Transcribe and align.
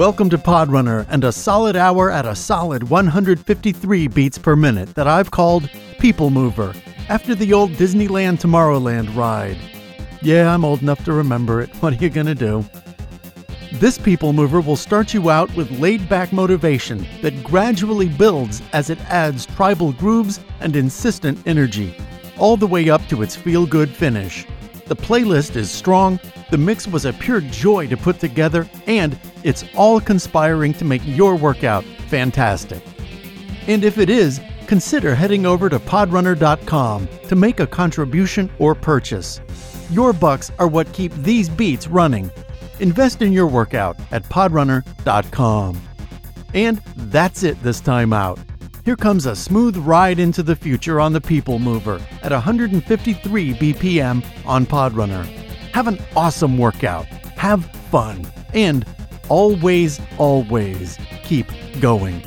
Welcome 0.00 0.30
to 0.30 0.38
Podrunner 0.38 1.04
and 1.10 1.24
a 1.24 1.30
solid 1.30 1.76
hour 1.76 2.10
at 2.10 2.24
a 2.24 2.34
solid 2.34 2.84
153 2.84 4.08
beats 4.08 4.38
per 4.38 4.56
minute 4.56 4.94
that 4.94 5.06
I've 5.06 5.30
called 5.30 5.68
People 5.98 6.30
Mover, 6.30 6.72
after 7.10 7.34
the 7.34 7.52
old 7.52 7.72
Disneyland 7.72 8.40
Tomorrowland 8.40 9.14
ride. 9.14 9.58
Yeah, 10.22 10.54
I'm 10.54 10.64
old 10.64 10.80
enough 10.80 11.04
to 11.04 11.12
remember 11.12 11.60
it. 11.60 11.68
What 11.80 11.92
are 11.92 11.96
you 11.96 12.08
gonna 12.08 12.34
do? 12.34 12.64
This 13.72 13.98
People 13.98 14.32
Mover 14.32 14.62
will 14.62 14.74
start 14.74 15.12
you 15.12 15.28
out 15.28 15.54
with 15.54 15.70
laid 15.78 16.08
back 16.08 16.32
motivation 16.32 17.06
that 17.20 17.44
gradually 17.44 18.08
builds 18.08 18.62
as 18.72 18.88
it 18.88 18.98
adds 19.10 19.44
tribal 19.44 19.92
grooves 19.92 20.40
and 20.60 20.76
insistent 20.76 21.46
energy, 21.46 21.94
all 22.38 22.56
the 22.56 22.66
way 22.66 22.88
up 22.88 23.06
to 23.08 23.20
its 23.20 23.36
feel 23.36 23.66
good 23.66 23.90
finish. 23.90 24.46
The 24.90 24.96
playlist 24.96 25.54
is 25.54 25.70
strong, 25.70 26.18
the 26.50 26.58
mix 26.58 26.88
was 26.88 27.04
a 27.04 27.12
pure 27.12 27.42
joy 27.42 27.86
to 27.86 27.96
put 27.96 28.18
together, 28.18 28.68
and 28.88 29.16
it's 29.44 29.64
all 29.76 30.00
conspiring 30.00 30.74
to 30.74 30.84
make 30.84 31.00
your 31.04 31.36
workout 31.36 31.84
fantastic. 32.08 32.82
And 33.68 33.84
if 33.84 33.98
it 33.98 34.10
is, 34.10 34.40
consider 34.66 35.14
heading 35.14 35.46
over 35.46 35.68
to 35.68 35.78
podrunner.com 35.78 37.08
to 37.28 37.36
make 37.36 37.60
a 37.60 37.68
contribution 37.68 38.50
or 38.58 38.74
purchase. 38.74 39.40
Your 39.92 40.12
bucks 40.12 40.50
are 40.58 40.66
what 40.66 40.92
keep 40.92 41.14
these 41.14 41.48
beats 41.48 41.86
running. 41.86 42.28
Invest 42.80 43.22
in 43.22 43.32
your 43.32 43.46
workout 43.46 43.96
at 44.10 44.24
podrunner.com. 44.24 45.80
And 46.52 46.78
that's 46.96 47.44
it 47.44 47.62
this 47.62 47.78
time 47.78 48.12
out. 48.12 48.40
Here 48.90 48.96
comes 48.96 49.24
a 49.24 49.36
smooth 49.36 49.76
ride 49.76 50.18
into 50.18 50.42
the 50.42 50.56
future 50.56 51.00
on 51.00 51.12
the 51.12 51.20
People 51.20 51.60
Mover 51.60 52.02
at 52.24 52.32
153 52.32 53.54
BPM 53.54 54.24
on 54.44 54.66
Podrunner. 54.66 55.24
Have 55.70 55.86
an 55.86 55.96
awesome 56.16 56.58
workout, 56.58 57.06
have 57.36 57.64
fun, 57.92 58.26
and 58.52 58.84
always, 59.28 60.00
always 60.18 60.98
keep 61.22 61.46
going. 61.80 62.20